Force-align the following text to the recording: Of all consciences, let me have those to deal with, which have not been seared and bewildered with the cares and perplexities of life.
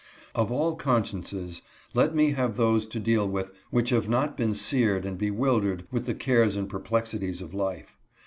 Of 0.33 0.51
all 0.51 0.77
consciences, 0.77 1.61
let 1.93 2.15
me 2.15 2.31
have 2.31 2.57
those 2.57 2.87
to 2.87 2.99
deal 2.99 3.29
with, 3.29 3.51
which 3.69 3.91
have 3.91 4.09
not 4.09 4.35
been 4.35 4.55
seared 4.55 5.05
and 5.05 5.15
bewildered 5.15 5.85
with 5.91 6.07
the 6.07 6.15
cares 6.15 6.55
and 6.55 6.67
perplexities 6.67 7.39
of 7.39 7.53
life. 7.53 7.95